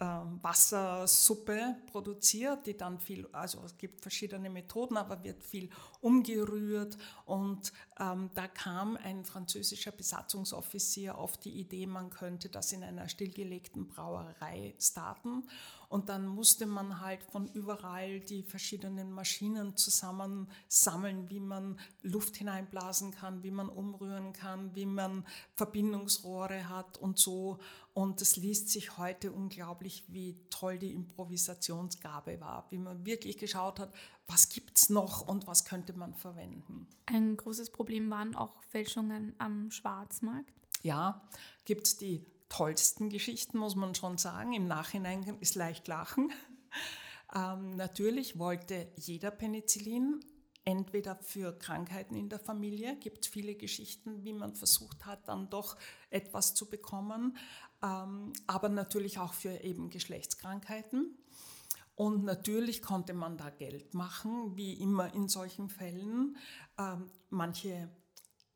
Wassersuppe 0.00 1.76
produziert, 1.86 2.66
die 2.66 2.76
dann 2.76 3.00
viel, 3.00 3.26
also 3.32 3.60
es 3.64 3.76
gibt 3.76 4.00
verschiedene 4.00 4.48
Methoden, 4.48 4.96
aber 4.96 5.24
wird 5.24 5.42
viel 5.42 5.70
umgerührt. 6.00 6.96
Und 7.24 7.72
ähm, 7.98 8.30
da 8.34 8.46
kam 8.46 8.96
ein 8.96 9.24
französischer 9.24 9.90
Besatzungsoffizier 9.90 11.18
auf 11.18 11.36
die 11.36 11.58
Idee, 11.58 11.86
man 11.86 12.10
könnte 12.10 12.48
das 12.48 12.72
in 12.72 12.84
einer 12.84 13.08
stillgelegten 13.08 13.88
Brauerei 13.88 14.74
starten. 14.78 15.48
Und 15.88 16.10
dann 16.10 16.26
musste 16.26 16.66
man 16.66 17.00
halt 17.00 17.22
von 17.22 17.46
überall 17.46 18.20
die 18.20 18.42
verschiedenen 18.42 19.10
Maschinen 19.10 19.76
zusammensammeln, 19.76 21.30
wie 21.30 21.40
man 21.40 21.78
Luft 22.02 22.36
hineinblasen 22.36 23.10
kann, 23.10 23.42
wie 23.42 23.50
man 23.50 23.70
umrühren 23.70 24.34
kann, 24.34 24.74
wie 24.74 24.84
man 24.84 25.26
Verbindungsrohre 25.54 26.68
hat 26.68 26.98
und 26.98 27.18
so. 27.18 27.58
Und 27.94 28.20
es 28.20 28.36
liest 28.36 28.68
sich 28.68 28.98
heute 28.98 29.32
unglaublich, 29.32 30.04
wie 30.08 30.38
toll 30.50 30.78
die 30.78 30.92
Improvisationsgabe 30.92 32.38
war, 32.38 32.66
wie 32.70 32.78
man 32.78 33.06
wirklich 33.06 33.38
geschaut 33.38 33.80
hat, 33.80 33.94
was 34.26 34.50
gibt 34.50 34.76
es 34.76 34.90
noch 34.90 35.26
und 35.26 35.46
was 35.46 35.64
könnte 35.64 35.94
man 35.94 36.14
verwenden. 36.14 36.86
Ein 37.06 37.36
großes 37.38 37.70
Problem 37.70 38.10
waren 38.10 38.36
auch 38.36 38.62
Fälschungen 38.64 39.34
am 39.38 39.70
Schwarzmarkt. 39.70 40.52
Ja, 40.82 41.26
gibt 41.64 41.86
es 41.86 41.96
die 41.96 42.24
tollsten 42.48 43.08
Geschichten, 43.08 43.58
muss 43.58 43.76
man 43.76 43.94
schon 43.94 44.18
sagen. 44.18 44.52
Im 44.52 44.66
Nachhinein 44.66 45.22
ist 45.40 45.54
leicht 45.54 45.88
lachen. 45.88 46.32
Ähm, 47.34 47.76
natürlich 47.76 48.38
wollte 48.38 48.90
jeder 48.96 49.30
Penicillin, 49.30 50.24
entweder 50.64 51.16
für 51.16 51.52
Krankheiten 51.58 52.14
in 52.14 52.30
der 52.30 52.38
Familie, 52.38 52.96
gibt 52.96 53.26
es 53.26 53.30
viele 53.30 53.54
Geschichten, 53.54 54.24
wie 54.24 54.32
man 54.32 54.56
versucht 54.56 55.04
hat, 55.04 55.28
dann 55.28 55.50
doch 55.50 55.76
etwas 56.08 56.54
zu 56.54 56.70
bekommen, 56.70 57.36
ähm, 57.82 58.32
aber 58.46 58.70
natürlich 58.70 59.18
auch 59.18 59.34
für 59.34 59.62
eben 59.62 59.90
Geschlechtskrankheiten. 59.90 61.18
Und 61.94 62.24
natürlich 62.24 62.80
konnte 62.80 63.12
man 63.12 63.36
da 63.36 63.50
Geld 63.50 63.92
machen, 63.92 64.56
wie 64.56 64.74
immer 64.74 65.12
in 65.14 65.28
solchen 65.28 65.68
Fällen. 65.68 66.36
Ähm, 66.78 67.10
manche 67.28 67.90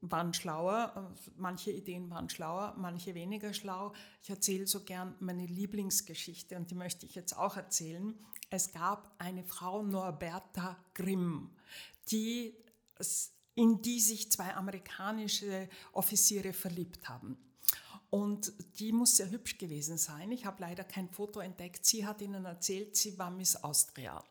waren 0.02 0.34
schlauer, 0.34 1.14
manche 1.36 1.70
Ideen 1.70 2.10
waren 2.10 2.28
schlauer, 2.28 2.74
manche 2.76 3.14
weniger 3.14 3.54
schlau. 3.54 3.92
Ich 4.22 4.30
erzähle 4.30 4.66
so 4.66 4.80
gern 4.80 5.14
meine 5.20 5.46
Lieblingsgeschichte 5.46 6.56
und 6.56 6.70
die 6.70 6.74
möchte 6.74 7.06
ich 7.06 7.14
jetzt 7.14 7.36
auch 7.36 7.56
erzählen. 7.56 8.14
Es 8.50 8.72
gab 8.72 9.14
eine 9.18 9.44
Frau, 9.44 9.82
Norberta 9.82 10.76
Grimm, 10.92 11.50
die, 12.10 12.54
in 13.54 13.80
die 13.80 14.00
sich 14.00 14.30
zwei 14.30 14.54
amerikanische 14.54 15.68
Offiziere 15.92 16.52
verliebt 16.52 17.08
haben. 17.08 17.38
Und 18.10 18.52
die 18.78 18.92
muss 18.92 19.16
sehr 19.16 19.30
hübsch 19.30 19.56
gewesen 19.56 19.96
sein. 19.96 20.32
Ich 20.32 20.44
habe 20.44 20.60
leider 20.60 20.84
kein 20.84 21.08
Foto 21.08 21.40
entdeckt. 21.40 21.86
Sie 21.86 22.04
hat 22.04 22.20
ihnen 22.20 22.44
erzählt, 22.44 22.94
sie 22.94 23.18
war 23.18 23.30
Miss 23.30 23.56
Austria. 23.56 24.22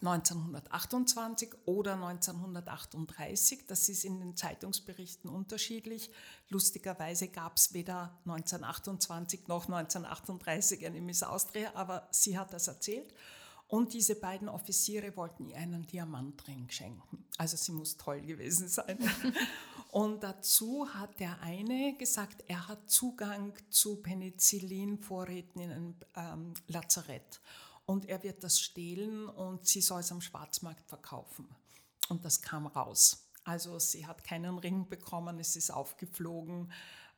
1928 0.00 1.50
oder 1.66 1.94
1938. 1.94 3.66
Das 3.66 3.88
ist 3.88 4.04
in 4.04 4.20
den 4.20 4.36
Zeitungsberichten 4.36 5.30
unterschiedlich. 5.30 6.10
Lustigerweise 6.48 7.28
gab 7.28 7.56
es 7.56 7.72
weder 7.72 8.18
1928 8.26 9.48
noch 9.48 9.64
1938 9.64 10.86
eine 10.86 11.00
Miss 11.00 11.22
Austria, 11.22 11.72
aber 11.74 12.08
sie 12.10 12.38
hat 12.38 12.52
das 12.52 12.68
erzählt. 12.68 13.14
Und 13.66 13.94
diese 13.94 14.14
beiden 14.14 14.48
Offiziere 14.48 15.16
wollten 15.16 15.46
ihr 15.46 15.56
einen 15.56 15.86
Diamantring 15.86 16.68
schenken. 16.68 17.24
Also 17.38 17.56
sie 17.56 17.72
muss 17.72 17.96
toll 17.96 18.20
gewesen 18.20 18.68
sein. 18.68 18.98
Und 19.90 20.24
dazu 20.24 20.92
hat 20.92 21.20
der 21.20 21.40
eine 21.40 21.96
gesagt, 21.96 22.44
er 22.48 22.66
hat 22.66 22.90
Zugang 22.90 23.54
zu 23.70 24.02
Penicillinvorräten 24.02 25.60
in 25.62 25.70
einem 25.70 25.94
ähm, 26.16 26.54
Lazarett 26.66 27.40
und 27.86 28.06
er 28.06 28.22
wird 28.22 28.42
das 28.42 28.60
stehlen 28.60 29.26
und 29.28 29.66
sie 29.66 29.80
soll 29.80 30.00
es 30.00 30.12
am 30.12 30.20
Schwarzmarkt 30.20 30.88
verkaufen. 30.88 31.48
Und 32.08 32.24
das 32.24 32.42
kam 32.42 32.66
raus. 32.66 33.30
Also 33.44 33.78
sie 33.78 34.06
hat 34.06 34.24
keinen 34.24 34.58
Ring 34.58 34.88
bekommen, 34.88 35.38
es 35.38 35.56
ist 35.56 35.70
aufgeflogen. 35.70 36.72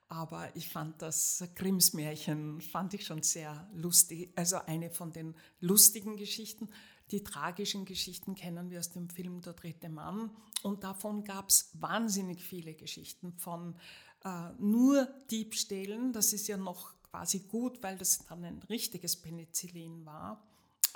Aber 0.08 0.54
ich 0.54 0.68
fand 0.68 1.02
das 1.02 1.42
Grimms 1.56 1.92
Märchen, 1.92 2.60
fand 2.60 2.94
ich 2.94 3.04
schon 3.04 3.22
sehr 3.22 3.68
lustig. 3.74 4.32
Also 4.36 4.58
eine 4.66 4.90
von 4.90 5.12
den 5.12 5.34
lustigen 5.60 6.16
Geschichten. 6.16 6.68
Die 7.10 7.24
tragischen 7.24 7.84
Geschichten 7.84 8.34
kennen 8.34 8.70
wir 8.70 8.80
aus 8.80 8.90
dem 8.90 9.08
Film 9.08 9.40
Der 9.40 9.54
dritte 9.54 9.88
Mann. 9.88 10.30
Und 10.62 10.84
davon 10.84 11.24
gab 11.24 11.48
es 11.48 11.70
wahnsinnig 11.74 12.44
viele 12.44 12.74
Geschichten 12.74 13.32
von 13.32 13.76
äh, 14.24 14.50
nur 14.58 15.06
Diebstählen. 15.30 16.12
Das 16.12 16.32
ist 16.32 16.46
ja 16.48 16.56
noch 16.56 16.94
quasi 17.02 17.40
gut, 17.40 17.82
weil 17.82 17.98
das 17.98 18.26
dann 18.26 18.44
ein 18.44 18.62
richtiges 18.68 19.16
Penicillin 19.16 20.04
war. 20.04 20.42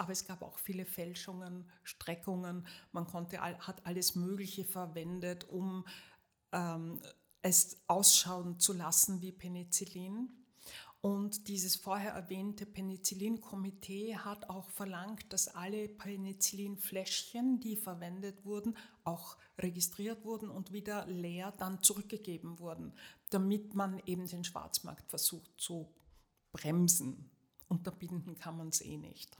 Aber 0.00 0.12
es 0.12 0.24
gab 0.24 0.40
auch 0.40 0.56
viele 0.56 0.86
Fälschungen, 0.86 1.70
Streckungen. 1.82 2.66
Man 2.90 3.06
konnte, 3.06 3.38
hat 3.38 3.84
alles 3.84 4.14
Mögliche 4.14 4.64
verwendet, 4.64 5.46
um 5.50 5.86
ähm, 6.52 7.02
es 7.42 7.82
ausschauen 7.86 8.58
zu 8.58 8.72
lassen 8.72 9.20
wie 9.20 9.30
Penicillin. 9.30 10.30
Und 11.02 11.48
dieses 11.48 11.76
vorher 11.76 12.12
erwähnte 12.12 12.64
Penicillin-Komitee 12.64 14.16
hat 14.16 14.48
auch 14.48 14.70
verlangt, 14.70 15.30
dass 15.34 15.48
alle 15.48 15.86
Penicillin-Fläschchen, 15.86 17.60
die 17.60 17.76
verwendet 17.76 18.46
wurden, 18.46 18.78
auch 19.04 19.36
registriert 19.58 20.24
wurden 20.24 20.48
und 20.48 20.72
wieder 20.72 21.06
leer 21.08 21.52
dann 21.52 21.82
zurückgegeben 21.82 22.58
wurden, 22.58 22.94
damit 23.28 23.74
man 23.74 24.00
eben 24.06 24.26
den 24.26 24.44
Schwarzmarkt 24.44 25.10
versucht 25.10 25.52
zu 25.58 25.92
bremsen. 26.52 27.30
Unterbinden 27.68 28.38
kann 28.38 28.56
man 28.56 28.68
es 28.68 28.80
eh 28.80 28.96
nicht. 28.96 29.36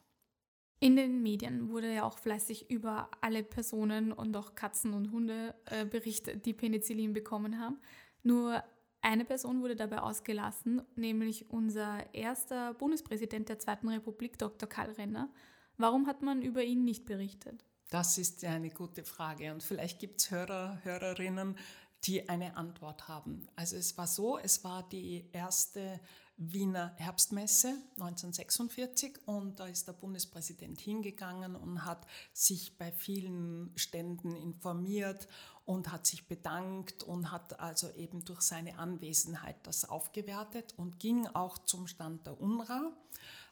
In 0.82 0.96
den 0.96 1.22
Medien 1.22 1.68
wurde 1.68 1.92
ja 1.92 2.04
auch 2.04 2.18
fleißig 2.18 2.70
über 2.70 3.10
alle 3.20 3.42
Personen 3.42 4.12
und 4.12 4.34
auch 4.34 4.54
Katzen 4.54 4.94
und 4.94 5.12
Hunde 5.12 5.54
äh, 5.66 5.84
berichtet, 5.84 6.46
die 6.46 6.54
Penicillin 6.54 7.12
bekommen 7.12 7.60
haben. 7.60 7.78
Nur 8.22 8.64
eine 9.02 9.26
Person 9.26 9.60
wurde 9.60 9.76
dabei 9.76 10.00
ausgelassen, 10.00 10.80
nämlich 10.96 11.50
unser 11.50 12.14
erster 12.14 12.72
Bundespräsident 12.75 13.50
der 13.50 13.58
Zweiten 13.58 13.88
Republik, 13.88 14.38
Dr. 14.38 14.68
Karl 14.68 14.92
Renner. 14.92 15.30
Warum 15.76 16.06
hat 16.06 16.22
man 16.22 16.40
über 16.40 16.62
ihn 16.62 16.84
nicht 16.84 17.04
berichtet? 17.04 17.62
Das 17.90 18.16
ist 18.16 18.42
eine 18.44 18.70
gute 18.70 19.04
Frage 19.04 19.52
und 19.52 19.62
vielleicht 19.62 19.99
gibt 19.99 20.20
es 20.20 20.30
Hörer, 20.30 20.78
Hörerinnen, 20.82 21.56
die 22.04 22.28
eine 22.28 22.56
Antwort 22.56 23.08
haben. 23.08 23.46
Also 23.56 23.76
es 23.76 23.99
war 23.99 24.06
so, 24.06 24.38
es 24.38 24.64
war 24.64 24.88
die 24.88 25.28
erste 25.32 26.00
Wiener 26.42 26.94
Herbstmesse 26.97 27.68
1946 27.99 29.18
und 29.26 29.61
da 29.61 29.66
ist 29.66 29.87
der 29.87 29.92
Bundespräsident 29.92 30.80
hingegangen 30.80 31.54
und 31.54 31.85
hat 31.85 32.06
sich 32.32 32.78
bei 32.78 32.90
vielen 32.92 33.70
Ständen 33.76 34.35
informiert 34.35 35.28
und 35.66 35.92
hat 35.92 36.06
sich 36.06 36.28
bedankt 36.28 37.02
und 37.02 37.30
hat 37.30 37.61
also 37.61 37.92
eben 37.92 38.25
durch 38.25 38.40
seine 38.40 38.78
Anwesenheit 38.78 39.56
das 39.64 39.85
aufgewertet 39.85 40.73
und 40.78 40.99
ging 40.99 41.26
auch 41.26 41.59
zum 41.59 41.87
Stand 41.87 42.25
der 42.25 42.40
UNRWA, 42.40 42.90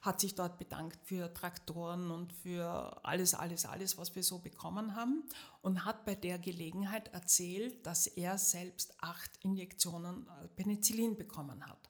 hat 0.01 0.21
sich 0.21 0.35
dort 0.35 0.57
bedankt 0.57 0.99
für 1.05 1.35
Traktoren 1.35 2.11
und 2.11 2.33
für 2.33 3.05
alles, 3.05 3.35
alles, 3.35 3.67
alles, 3.67 3.99
was 3.99 4.17
wir 4.17 4.23
so 4.23 4.39
bekommen 4.39 4.97
haben 4.97 5.25
und 5.61 5.85
hat 5.85 6.07
bei 6.07 6.15
der 6.15 6.39
Gelegenheit 6.39 7.09
erzählt, 7.09 7.87
dass 7.87 8.07
er 8.07 8.39
selbst 8.39 8.95
acht 9.03 9.31
Injektionen 9.43 10.27
Penicillin 10.57 11.19
bekommen 11.19 11.67
hat. 11.67 11.88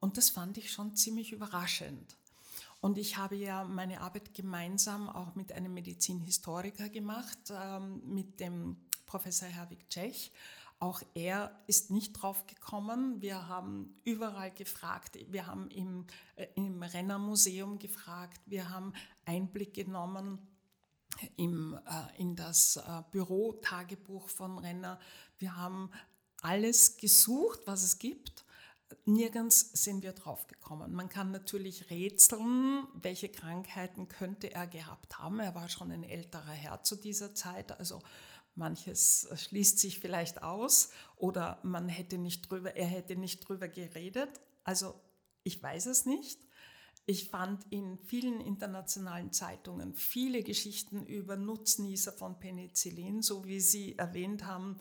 Und 0.00 0.16
das 0.16 0.30
fand 0.30 0.56
ich 0.58 0.72
schon 0.72 0.96
ziemlich 0.96 1.32
überraschend. 1.32 2.16
Und 2.80 2.96
ich 2.96 3.18
habe 3.18 3.36
ja 3.36 3.64
meine 3.64 4.00
Arbeit 4.00 4.32
gemeinsam 4.32 5.08
auch 5.10 5.34
mit 5.34 5.52
einem 5.52 5.74
Medizinhistoriker 5.74 6.88
gemacht, 6.88 7.38
ähm, 7.50 8.00
mit 8.06 8.40
dem 8.40 8.76
Professor 9.04 9.48
Herwig 9.48 9.88
Tschech. 9.90 10.32
Auch 10.78 11.02
er 11.12 11.54
ist 11.66 11.90
nicht 11.90 12.14
drauf 12.14 12.46
gekommen. 12.46 13.20
Wir 13.20 13.48
haben 13.48 13.94
überall 14.04 14.50
gefragt. 14.50 15.18
Wir 15.28 15.46
haben 15.46 15.68
im, 15.68 16.06
äh, 16.36 16.46
im 16.54 16.82
Renner-Museum 16.82 17.78
gefragt. 17.78 18.40
Wir 18.46 18.70
haben 18.70 18.94
Einblick 19.26 19.74
genommen 19.74 20.38
im, 21.36 21.78
äh, 21.84 22.18
in 22.18 22.34
das 22.34 22.76
äh, 22.76 23.02
Büro-Tagebuch 23.10 24.30
von 24.30 24.56
Renner. 24.56 24.98
Wir 25.38 25.54
haben 25.54 25.90
alles 26.40 26.96
gesucht, 26.96 27.60
was 27.66 27.82
es 27.82 27.98
gibt 27.98 28.46
Nirgends 29.04 29.70
sind 29.72 30.02
wir 30.02 30.12
drauf 30.12 30.46
gekommen. 30.46 30.92
Man 30.92 31.08
kann 31.08 31.30
natürlich 31.30 31.90
rätseln, 31.90 32.86
welche 32.94 33.28
Krankheiten 33.28 34.08
könnte 34.08 34.52
er 34.52 34.66
gehabt 34.66 35.18
haben. 35.18 35.40
Er 35.40 35.54
war 35.54 35.68
schon 35.68 35.90
ein 35.90 36.02
älterer 36.02 36.52
Herr 36.52 36.82
zu 36.82 36.96
dieser 36.96 37.34
Zeit, 37.34 37.78
also 37.78 38.00
manches 38.54 39.28
schließt 39.34 39.78
sich 39.78 40.00
vielleicht 40.00 40.42
aus 40.42 40.90
oder 41.16 41.60
man 41.62 41.88
hätte 41.88 42.18
nicht 42.18 42.50
drüber, 42.50 42.76
er 42.76 42.86
hätte 42.86 43.16
nicht 43.16 43.40
drüber 43.40 43.68
geredet. 43.68 44.40
Also 44.64 44.94
ich 45.44 45.62
weiß 45.62 45.86
es 45.86 46.06
nicht. 46.06 46.40
Ich 47.06 47.28
fand 47.28 47.64
in 47.70 47.98
vielen 47.98 48.40
internationalen 48.40 49.32
Zeitungen 49.32 49.94
viele 49.94 50.42
Geschichten 50.42 51.04
über 51.06 51.36
Nutznießer 51.36 52.12
von 52.12 52.38
Penicillin, 52.38 53.22
so 53.22 53.44
wie 53.46 53.60
Sie 53.60 53.98
erwähnt 53.98 54.44
haben, 54.44 54.78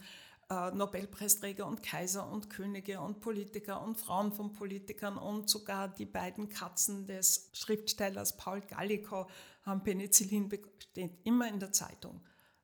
äh, 0.50 0.72
Nobelpreisträger 0.72 1.66
und 1.66 1.84
Kaiser 1.84 2.30
und 2.30 2.50
Könige 2.50 3.00
und 3.02 3.20
Politiker 3.20 3.82
und 3.82 3.98
Frauen 3.98 4.34
von 4.34 4.54
Politikern 4.54 5.18
und 5.18 5.50
sogar 5.50 5.88
die 5.88 6.06
beiden 6.06 6.50
Katzen 6.50 7.06
des 7.06 7.50
Schriftstellers 7.54 8.38
Paul 8.38 8.62
Gallico 8.62 9.28
haben 9.64 9.84
Penicillin, 9.84 10.50
steht 10.80 11.20
immer 11.24 11.48
in 11.48 11.60
der 11.60 11.72
Zeitung. 11.72 12.22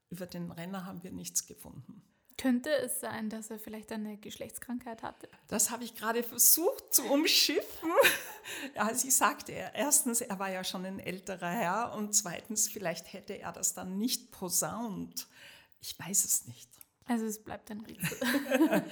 Über 0.09 0.25
den 0.25 0.51
Renner 0.51 0.85
haben 0.85 1.03
wir 1.03 1.11
nichts 1.11 1.45
gefunden. 1.45 2.01
Könnte 2.37 2.69
es 2.69 2.99
sein, 2.99 3.29
dass 3.29 3.49
er 3.49 3.59
vielleicht 3.59 3.91
eine 3.93 4.17
Geschlechtskrankheit 4.17 5.03
hatte? 5.03 5.29
Das 5.47 5.69
habe 5.69 5.85
ich 5.85 5.95
gerade 5.95 6.21
versucht 6.21 6.93
zu 6.93 7.03
umschiffen. 7.05 7.89
ja, 8.75 8.93
sie 8.93 9.09
sagte, 9.09 9.53
erstens, 9.73 10.19
er 10.21 10.37
war 10.37 10.51
ja 10.51 10.63
schon 10.63 10.85
ein 10.85 10.99
älterer 10.99 11.49
Herr 11.49 11.93
und 11.95 12.13
zweitens, 12.13 12.67
vielleicht 12.67 13.13
hätte 13.13 13.37
er 13.39 13.53
das 13.53 13.73
dann 13.73 13.97
nicht 13.97 14.31
posaunt. 14.31 15.27
Ich 15.79 15.97
weiß 15.97 16.25
es 16.25 16.45
nicht. 16.47 16.69
Also 17.05 17.25
es 17.25 17.43
bleibt 17.43 17.69
ein 17.71 17.81
Rätsel. 17.81 18.17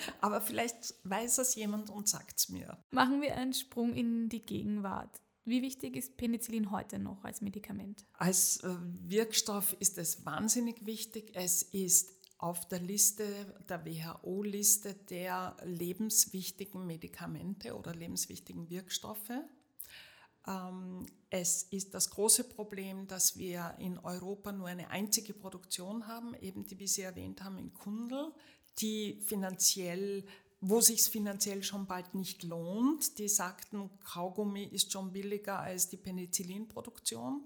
Aber 0.22 0.42
vielleicht 0.42 0.94
weiß 1.04 1.40
es 1.40 1.56
jemand 1.56 1.90
und 1.90 2.08
sagt 2.08 2.40
es 2.40 2.50
mir. 2.50 2.78
Machen 2.92 3.22
wir 3.22 3.36
einen 3.36 3.54
Sprung 3.54 3.94
in 3.94 4.30
die 4.30 4.46
Gegenwart. 4.46 5.22
Wie 5.46 5.62
wichtig 5.62 5.98
ist 5.98 6.16
Penicillin 6.16 6.72
heute 6.72 7.00
noch 7.00 7.24
als 7.24 7.42
Medikament? 7.42 8.06
Als 8.14 8.58
äh, 8.64 8.76
Wirkstoff 8.80 9.76
ist 9.80 9.98
es 9.98 10.26
wahnsinnig 10.26 10.86
wichtig. 10.86 11.32
Es 11.34 11.64
ist 11.64 12.12
auf 12.38 12.68
der 12.68 12.80
Liste, 12.80 13.26
der 13.68 13.86
WHO-Liste 13.86 14.94
der 15.10 15.58
lebenswichtigen 15.64 16.86
Medikamente 16.86 17.76
oder 17.76 17.94
lebenswichtigen 17.94 18.70
Wirkstoffe. 18.70 19.32
Ähm, 20.48 21.06
es 21.30 21.64
ist 21.64 21.94
das 21.94 22.10
große 22.10 22.44
Problem, 22.44 23.08
dass 23.08 23.38
wir 23.38 23.76
in 23.80 23.98
Europa 23.98 24.52
nur 24.52 24.68
eine 24.68 24.90
einzige 24.90 25.34
Produktion 25.34 26.08
haben, 26.08 26.36
eben 26.36 26.66
die, 26.66 26.80
wie 26.80 26.88
Sie 26.88 27.02
erwähnt 27.02 27.44
haben, 27.44 27.58
in 27.58 27.74
Kundl, 27.74 28.32
die 28.80 29.22
finanziell 29.26 30.26
wo 30.66 30.80
sich 30.80 31.04
finanziell 31.04 31.62
schon 31.62 31.88
bald 31.88 32.16
nicht 32.16 32.42
lohnt. 32.44 33.20
Die 33.20 33.28
sagten, 33.28 33.90
Kaugummi 34.00 34.64
ist 34.64 34.94
schon 34.94 35.12
billiger 35.12 35.60
als 35.60 35.90
die 35.90 35.98
Penicillinproduktion. 35.98 37.44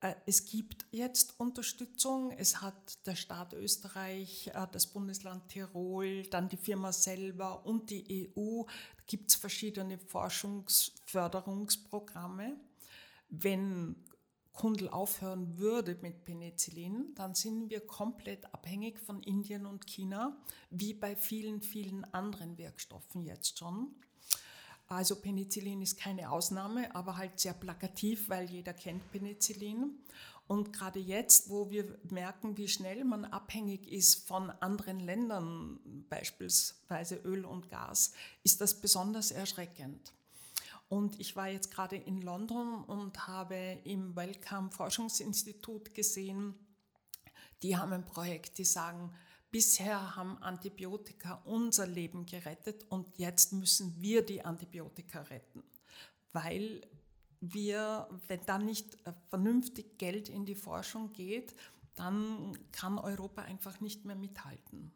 Äh, 0.00 0.14
es 0.24 0.46
gibt 0.46 0.86
jetzt 0.90 1.38
Unterstützung. 1.38 2.30
Es 2.30 2.62
hat 2.62 3.06
der 3.06 3.16
Staat 3.16 3.52
Österreich, 3.52 4.50
äh, 4.54 4.66
das 4.72 4.86
Bundesland 4.86 5.48
Tirol, 5.50 6.22
dann 6.24 6.48
die 6.48 6.56
Firma 6.56 6.90
selber 6.90 7.66
und 7.66 7.90
die 7.90 8.32
EU 8.34 8.62
gibt 9.06 9.30
es 9.30 9.36
verschiedene 9.36 9.98
Forschungsförderungsprogramme. 9.98 12.56
Wenn 13.28 13.96
Kundl 14.52 14.88
aufhören 14.88 15.58
würde 15.58 15.98
mit 16.00 16.24
Penicillin, 16.24 17.14
dann 17.14 17.34
sind 17.34 17.68
wir 17.68 17.86
komplett 17.86 18.46
abhängig 18.54 18.98
von 18.98 19.22
Indien 19.22 19.66
und 19.66 19.86
China, 19.86 20.42
wie 20.70 20.94
bei 20.94 21.14
vielen, 21.14 21.60
vielen 21.60 22.04
anderen 22.14 22.56
Wirkstoffen 22.56 23.22
jetzt 23.22 23.58
schon. 23.58 23.94
Also 24.88 25.16
Penicillin 25.16 25.82
ist 25.82 25.98
keine 25.98 26.30
Ausnahme, 26.30 26.94
aber 26.94 27.16
halt 27.16 27.40
sehr 27.40 27.54
plakativ, 27.54 28.28
weil 28.28 28.48
jeder 28.48 28.72
kennt 28.72 29.10
Penicillin. 29.10 29.98
Und 30.48 30.72
gerade 30.72 31.00
jetzt, 31.00 31.50
wo 31.50 31.70
wir 31.70 31.98
merken, 32.08 32.56
wie 32.56 32.68
schnell 32.68 33.04
man 33.04 33.24
abhängig 33.24 33.90
ist 33.90 34.26
von 34.28 34.50
anderen 34.50 35.00
Ländern, 35.00 35.80
beispielsweise 36.08 37.16
Öl 37.16 37.44
und 37.44 37.68
Gas, 37.68 38.12
ist 38.44 38.60
das 38.60 38.80
besonders 38.80 39.32
erschreckend. 39.32 40.12
Und 40.88 41.18
ich 41.18 41.34
war 41.34 41.48
jetzt 41.48 41.72
gerade 41.72 41.96
in 41.96 42.22
London 42.22 42.84
und 42.84 43.26
habe 43.26 43.78
im 43.84 44.14
Wellcome 44.14 44.70
Forschungsinstitut 44.70 45.94
gesehen, 45.94 46.54
die 47.62 47.76
haben 47.76 47.92
ein 47.92 48.06
Projekt, 48.06 48.58
die 48.58 48.64
sagen, 48.64 49.12
bisher 49.50 50.14
haben 50.14 50.38
Antibiotika 50.42 51.42
unser 51.44 51.86
Leben 51.86 52.26
gerettet 52.26 52.84
und 52.88 53.18
jetzt 53.18 53.52
müssen 53.52 54.00
wir 54.00 54.24
die 54.24 54.44
Antibiotika 54.44 55.22
retten, 55.22 55.64
weil 56.32 56.82
wir, 57.40 58.08
wenn 58.28 58.40
dann 58.46 58.64
nicht 58.64 58.94
äh, 59.06 59.12
vernünftig 59.28 59.98
Geld 59.98 60.28
in 60.28 60.44
die 60.44 60.54
Forschung 60.54 61.12
geht, 61.12 61.54
dann 61.94 62.58
kann 62.72 62.98
Europa 62.98 63.42
einfach 63.42 63.80
nicht 63.80 64.04
mehr 64.04 64.16
mithalten. 64.16 64.92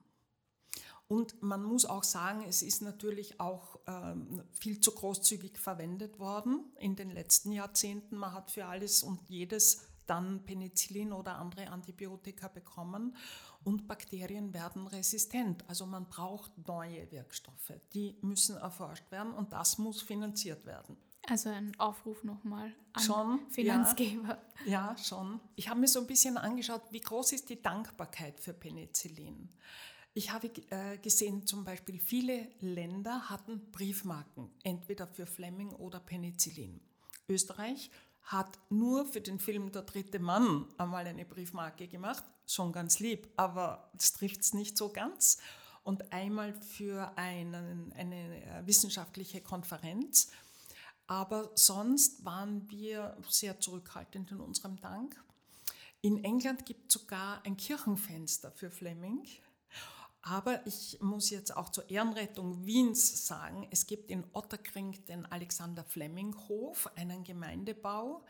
Und 1.09 1.43
man 1.43 1.65
muss 1.65 1.87
auch 1.87 2.05
sagen, 2.05 2.45
es 2.49 2.63
ist 2.63 2.83
natürlich 2.83 3.41
auch 3.41 3.81
ähm, 3.89 4.45
viel 4.53 4.79
zu 4.79 4.93
großzügig 4.93 5.59
verwendet 5.59 6.21
worden 6.21 6.65
in 6.79 6.95
den 6.95 7.11
letzten 7.11 7.51
Jahrzehnten. 7.51 8.17
Man 8.17 8.33
hat 8.33 8.53
für 8.53 8.67
alles 8.67 9.03
und 9.03 9.21
jedes 9.29 9.81
dann 10.07 10.45
Penicillin 10.45 11.13
oder 11.13 11.39
andere 11.39 11.69
Antibiotika 11.71 12.49
bekommen 12.49 13.17
und 13.65 13.87
Bakterien 13.87 14.55
werden 14.55 14.87
resistent. 14.87 15.69
Also 15.69 15.87
man 15.87 16.09
braucht 16.09 16.53
neue 16.67 17.11
Wirkstoffe, 17.11 17.73
die 17.93 18.17
müssen 18.21 18.57
erforscht 18.57 19.11
werden 19.11 19.33
und 19.33 19.53
das 19.53 19.79
muss 19.79 20.03
finanziert 20.03 20.65
werden. 20.65 20.97
Also 21.29 21.51
ein 21.51 21.79
Aufruf 21.79 22.25
nochmal 22.25 22.73
an 22.93 23.03
schon, 23.03 23.41
Finanzgeber. 23.51 24.39
Ja, 24.65 24.95
ja, 24.95 24.99
schon. 24.99 25.41
Ich 25.57 25.69
habe 25.69 25.81
mir 25.81 25.89
so 25.89 26.01
ein 26.01 26.07
bisschen 26.07 26.37
angeschaut, 26.39 26.83
wie 26.91 27.01
groß 27.01 27.33
ist 27.33 27.51
die 27.51 27.61
Dankbarkeit 27.61 28.41
für 28.41 28.53
Penicillin. 28.53 29.51
Ich 30.13 30.33
habe 30.33 30.49
äh, 30.71 30.99
gesehen, 30.99 31.47
zum 31.47 31.65
Beispiel 31.65 32.01
viele 32.01 32.49
Länder 32.61 33.31
hatten 33.31 33.71
Briefmarken, 33.71 34.51
entweder 34.65 35.07
für 35.07 35.27
Fleming 35.27 35.71
oder 35.75 36.01
Penicillin. 36.01 36.81
Österreich 37.29 37.91
hat 38.25 38.59
nur 38.71 39.07
für 39.07 39.21
den 39.21 39.39
Film 39.39 39.71
Der 39.73 39.83
dritte 39.83 40.19
Mann 40.19 40.67
einmal 40.79 41.07
eine 41.07 41.25
Briefmarke 41.25 41.87
gemacht, 41.87 42.25
schon 42.47 42.73
ganz 42.73 42.99
lieb, 42.99 43.29
aber 43.37 43.91
das 43.95 44.13
trifft 44.13 44.41
es 44.41 44.53
nicht 44.53 44.77
so 44.77 44.93
ganz. 44.93 45.39
Und 45.83 46.13
einmal 46.13 46.53
für 46.53 47.17
einen, 47.17 47.93
eine 47.93 48.45
äh, 48.45 48.67
wissenschaftliche 48.67 49.41
Konferenz. 49.41 50.31
Aber 51.11 51.51
sonst 51.57 52.25
waren 52.25 52.71
wir 52.71 53.17
sehr 53.29 53.59
zurückhaltend 53.59 54.31
in 54.31 54.39
unserem 54.39 54.81
Dank. 54.81 55.21
In 56.03 56.23
England 56.23 56.65
gibt 56.65 56.87
es 56.87 57.01
sogar 57.01 57.45
ein 57.45 57.57
Kirchenfenster 57.57 58.53
für 58.53 58.71
Fleming. 58.71 59.27
Aber 60.23 60.65
ich 60.69 61.01
muss 61.01 61.31
jetzt 61.31 61.57
auch 61.57 61.71
zur 61.71 61.91
Ehrenrettung 61.91 62.65
Wiens 62.65 63.27
sagen, 63.27 63.67
es 63.73 63.89
gibt 63.89 64.09
in 64.09 64.25
Otterkring 64.35 65.05
den 65.07 65.27
Alexander 65.27 65.83
Fleming 65.83 66.33
Hof, 66.47 66.89
einen 66.95 67.25
Gemeindebau. 67.25 68.25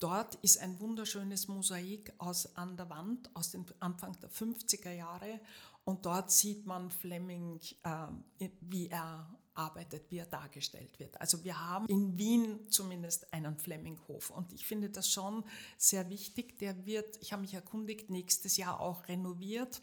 Dort 0.00 0.34
ist 0.42 0.58
ein 0.58 0.80
wunderschönes 0.80 1.46
Mosaik 1.46 2.14
aus, 2.18 2.56
an 2.56 2.76
der 2.76 2.90
Wand 2.90 3.30
aus 3.34 3.52
dem 3.52 3.64
Anfang 3.78 4.18
der 4.18 4.30
50er 4.30 4.90
Jahre 4.90 5.38
und 5.84 6.04
dort 6.04 6.32
sieht 6.32 6.66
man 6.66 6.90
Fleming, 6.90 7.60
äh, 7.84 8.48
wie 8.60 8.88
er 8.88 9.24
arbeitet, 9.54 10.10
wie 10.10 10.18
er 10.18 10.26
dargestellt 10.26 10.98
wird. 10.98 11.20
Also 11.20 11.44
wir 11.44 11.60
haben 11.60 11.86
in 11.86 12.18
Wien 12.18 12.70
zumindest 12.70 13.32
einen 13.32 13.58
Fleminghof 13.58 14.30
und 14.30 14.52
ich 14.52 14.66
finde 14.66 14.90
das 14.90 15.10
schon 15.10 15.44
sehr 15.78 16.08
wichtig. 16.10 16.58
Der 16.58 16.86
wird, 16.86 17.16
ich 17.20 17.32
habe 17.32 17.42
mich 17.42 17.54
erkundigt, 17.54 18.10
nächstes 18.10 18.56
Jahr 18.56 18.80
auch 18.80 19.08
renoviert 19.08 19.82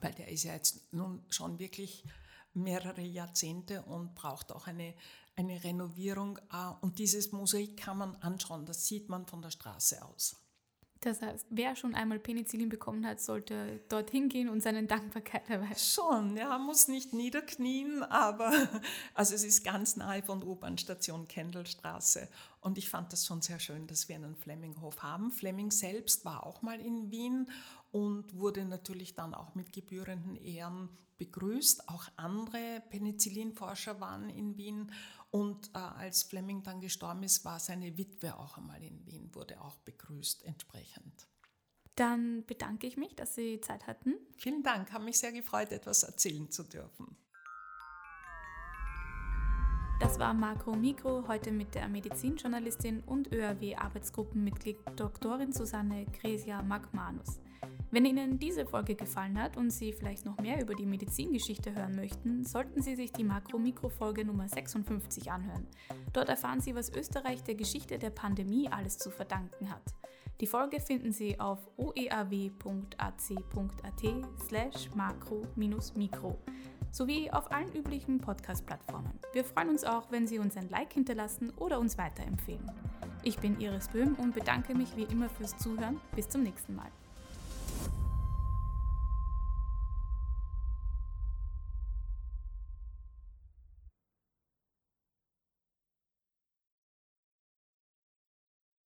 weil 0.00 0.12
der 0.14 0.28
ist 0.28 0.44
ja 0.44 0.52
jetzt 0.52 0.92
nun 0.92 1.24
schon 1.28 1.58
wirklich 1.58 2.04
mehrere 2.54 3.02
Jahrzehnte 3.02 3.82
und 3.82 4.14
braucht 4.14 4.52
auch 4.52 4.66
eine, 4.66 4.94
eine 5.36 5.62
Renovierung. 5.62 6.38
Ah, 6.48 6.70
und 6.80 6.98
dieses 6.98 7.32
Mosaik 7.32 7.76
kann 7.76 7.98
man 7.98 8.16
anschauen, 8.16 8.66
das 8.66 8.86
sieht 8.86 9.08
man 9.08 9.26
von 9.26 9.42
der 9.42 9.50
Straße 9.50 10.02
aus. 10.04 10.36
Das 11.00 11.20
heißt, 11.20 11.46
wer 11.50 11.76
schon 11.76 11.94
einmal 11.94 12.18
Penicillin 12.18 12.68
bekommen 12.68 13.06
hat, 13.06 13.20
sollte 13.20 13.80
dorthin 13.88 14.28
gehen 14.28 14.48
und 14.48 14.62
seine 14.62 14.84
Dankbarkeit 14.84 15.48
erweisen. 15.48 15.76
Schon, 15.78 16.36
ja, 16.36 16.56
muss 16.58 16.88
nicht 16.88 17.12
niederknien, 17.12 18.02
aber 18.02 18.50
also 19.14 19.34
es 19.34 19.44
ist 19.44 19.64
ganz 19.64 19.96
nahe 19.96 20.22
von 20.22 20.42
U-Bahn-Station 20.42 21.28
Kendallstraße. 21.28 22.28
Und 22.60 22.78
ich 22.78 22.88
fand 22.88 23.12
das 23.12 23.26
schon 23.26 23.42
sehr 23.42 23.58
schön, 23.58 23.86
dass 23.86 24.08
wir 24.08 24.16
einen 24.16 24.36
Fleminghof 24.36 25.02
haben. 25.02 25.30
Fleming 25.30 25.70
selbst 25.70 26.24
war 26.24 26.46
auch 26.46 26.62
mal 26.62 26.80
in 26.80 27.10
Wien 27.10 27.48
und 27.92 28.36
wurde 28.36 28.64
natürlich 28.64 29.14
dann 29.14 29.34
auch 29.34 29.54
mit 29.54 29.72
gebührenden 29.72 30.36
Ehren 30.36 30.88
begrüßt. 31.18 31.88
Auch 31.88 32.06
andere 32.16 32.82
Penicillinforscher 32.90 34.00
waren 34.00 34.28
in 34.30 34.56
Wien 34.56 34.90
und 35.36 35.68
äh, 35.74 35.78
als 35.78 36.22
Fleming 36.22 36.62
dann 36.62 36.80
gestorben 36.80 37.22
ist, 37.22 37.44
war 37.44 37.60
seine 37.60 37.98
Witwe 37.98 38.38
auch 38.38 38.56
einmal 38.56 38.82
in 38.82 39.04
Wien, 39.04 39.28
wurde 39.34 39.60
auch 39.60 39.76
begrüßt 39.78 40.44
entsprechend. 40.44 41.28
Dann 41.94 42.46
bedanke 42.46 42.86
ich 42.86 42.96
mich, 42.96 43.14
dass 43.14 43.34
Sie 43.34 43.60
Zeit 43.60 43.86
hatten. 43.86 44.14
Vielen 44.38 44.62
Dank, 44.62 44.92
habe 44.94 45.04
mich 45.04 45.18
sehr 45.18 45.32
gefreut, 45.32 45.72
etwas 45.72 46.04
erzählen 46.04 46.50
zu 46.50 46.62
dürfen. 46.62 47.18
Das 50.00 50.18
war 50.18 50.32
Makro 50.32 50.74
Mikro, 50.74 51.28
heute 51.28 51.52
mit 51.52 51.74
der 51.74 51.88
Medizinjournalistin 51.88 53.00
und 53.00 53.30
ÖRW-Arbeitsgruppenmitglied 53.30 54.78
Doktorin 54.96 55.52
Susanne 55.52 56.06
Gresia 56.18 56.62
Magmanus. 56.62 57.40
Wenn 57.90 58.04
Ihnen 58.04 58.38
diese 58.38 58.66
Folge 58.66 58.96
gefallen 58.96 59.40
hat 59.40 59.56
und 59.56 59.70
Sie 59.70 59.92
vielleicht 59.92 60.24
noch 60.24 60.38
mehr 60.38 60.60
über 60.60 60.74
die 60.74 60.86
Medizingeschichte 60.86 61.74
hören 61.74 61.94
möchten, 61.94 62.44
sollten 62.44 62.82
Sie 62.82 62.96
sich 62.96 63.12
die 63.12 63.24
Makro-Mikro-Folge 63.24 64.24
Nummer 64.24 64.48
56 64.48 65.30
anhören. 65.30 65.66
Dort 66.12 66.28
erfahren 66.28 66.60
Sie, 66.60 66.74
was 66.74 66.90
Österreich 66.90 67.44
der 67.44 67.54
Geschichte 67.54 67.98
der 67.98 68.10
Pandemie 68.10 68.68
alles 68.68 68.98
zu 68.98 69.10
verdanken 69.10 69.70
hat. 69.70 69.94
Die 70.40 70.46
Folge 70.46 70.80
finden 70.80 71.12
Sie 71.12 71.38
auf 71.40 71.66
oeaw.ac.at 71.78 73.22
slash 74.46 74.90
makro-mikro 74.94 76.38
sowie 76.90 77.30
auf 77.30 77.52
allen 77.52 77.72
üblichen 77.74 78.18
Podcast-Plattformen. 78.18 79.18
Wir 79.32 79.44
freuen 79.44 79.70
uns 79.70 79.84
auch, 79.84 80.10
wenn 80.10 80.26
Sie 80.26 80.38
uns 80.38 80.56
ein 80.56 80.68
Like 80.70 80.92
hinterlassen 80.92 81.52
oder 81.56 81.78
uns 81.78 81.98
weiterempfehlen. 81.98 82.70
Ich 83.22 83.38
bin 83.38 83.60
Iris 83.60 83.88
Böhm 83.88 84.14
und 84.14 84.34
bedanke 84.34 84.74
mich 84.74 84.96
wie 84.96 85.04
immer 85.04 85.28
fürs 85.28 85.56
Zuhören. 85.58 86.00
Bis 86.14 86.28
zum 86.28 86.42
nächsten 86.42 86.74
Mal. 86.74 86.90